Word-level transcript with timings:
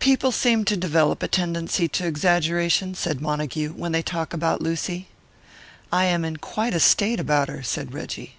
"People 0.00 0.32
seem 0.32 0.64
to 0.64 0.76
develop 0.76 1.22
a 1.22 1.28
tendency 1.28 1.86
to 1.86 2.04
exaggeration," 2.04 2.92
said 2.96 3.20
Montague, 3.20 3.68
"when 3.74 3.92
they 3.92 4.02
talk 4.02 4.32
about 4.34 4.60
Lucy." 4.60 5.06
"I 5.92 6.06
am 6.06 6.24
in 6.24 6.38
quite 6.38 6.74
a 6.74 6.80
state 6.80 7.20
about 7.20 7.46
her," 7.46 7.62
said 7.62 7.94
Reggie. 7.94 8.34